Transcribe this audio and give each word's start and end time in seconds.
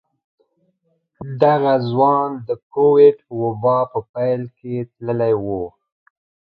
دغه 1.41 1.73
ځوان 1.89 2.29
د 2.47 2.49
کوويډ 2.73 3.17
وبا 3.41 3.77
په 3.91 3.99
پيل 4.13 4.41
کې 4.57 4.75
تللی 4.93 5.33
و. 5.43 5.47